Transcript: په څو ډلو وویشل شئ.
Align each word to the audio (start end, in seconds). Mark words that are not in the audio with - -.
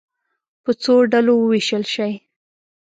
په 0.63 0.71
څو 0.81 0.93
ډلو 1.11 1.33
وویشل 1.37 1.83
شئ. 1.93 2.13